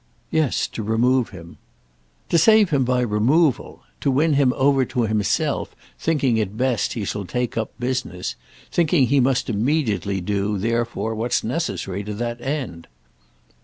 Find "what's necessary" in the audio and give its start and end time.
11.13-12.03